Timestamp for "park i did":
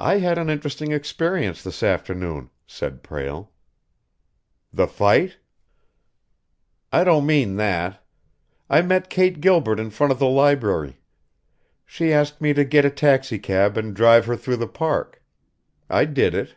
14.66-16.34